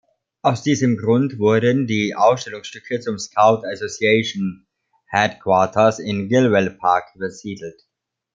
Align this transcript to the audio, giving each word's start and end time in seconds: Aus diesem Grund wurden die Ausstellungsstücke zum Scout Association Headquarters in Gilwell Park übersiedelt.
Aus 0.41 0.63
diesem 0.63 0.97
Grund 0.97 1.37
wurden 1.37 1.85
die 1.85 2.15
Ausstellungsstücke 2.15 3.01
zum 3.01 3.19
Scout 3.19 3.61
Association 3.71 4.65
Headquarters 5.05 5.99
in 5.99 6.27
Gilwell 6.27 6.71
Park 6.71 7.13
übersiedelt. 7.15 7.83